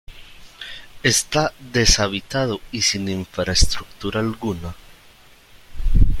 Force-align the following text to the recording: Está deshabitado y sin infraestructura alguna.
Está 1.03 1.53
deshabitado 1.59 2.59
y 2.71 2.81
sin 2.81 3.07
infraestructura 3.07 4.19
alguna. 4.19 4.75